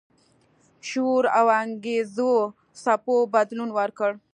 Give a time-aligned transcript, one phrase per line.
[0.89, 2.33] شعور او انګیزو
[2.81, 4.11] څپو بدلون ورکړ.